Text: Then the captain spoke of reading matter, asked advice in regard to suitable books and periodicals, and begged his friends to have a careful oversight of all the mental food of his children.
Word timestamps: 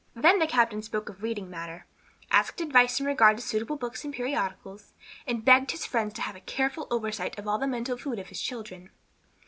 Then 0.15 0.39
the 0.39 0.47
captain 0.47 0.81
spoke 0.81 1.09
of 1.09 1.21
reading 1.21 1.47
matter, 1.47 1.85
asked 2.31 2.59
advice 2.59 2.99
in 2.99 3.05
regard 3.05 3.37
to 3.37 3.43
suitable 3.43 3.75
books 3.75 4.03
and 4.03 4.11
periodicals, 4.11 4.93
and 5.27 5.45
begged 5.45 5.69
his 5.69 5.85
friends 5.85 6.15
to 6.15 6.23
have 6.23 6.35
a 6.35 6.39
careful 6.41 6.87
oversight 6.89 7.37
of 7.37 7.47
all 7.47 7.59
the 7.59 7.67
mental 7.67 7.97
food 7.97 8.17
of 8.17 8.29
his 8.29 8.41
children. 8.41 8.89